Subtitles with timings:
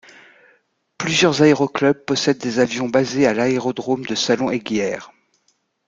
[0.97, 5.11] Plusieurs aéroclubs possèdent des avions basés à l'aérodrome de Salon- Eyguières.